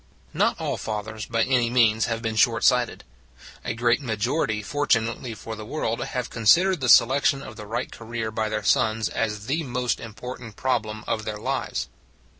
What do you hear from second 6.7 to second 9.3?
the selection of the right career by their sons